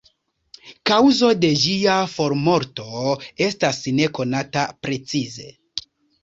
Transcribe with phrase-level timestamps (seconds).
[0.89, 2.87] Kaŭzo de ĝia formorto
[3.49, 5.47] estas ne konata precize.